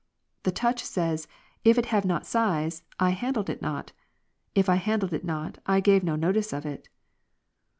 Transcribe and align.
The 0.41 0.51
touch 0.51 0.83
says," 0.83 1.27
if 1.63 1.77
it 1.77 1.85
have 1.93 2.05
not 2.05 2.25
size, 2.25 2.81
I 2.99 3.11
handled 3.11 3.51
it 3.51 3.61
not; 3.61 3.91
if 4.55 4.67
I 4.67 4.77
handled 4.77 5.13
it 5.13 5.23
not, 5.23 5.59
I 5.67 5.79
gave 5.79 6.03
no 6.03 6.15
notice 6.15 6.53
of 6.53 6.65
it." 6.65 6.89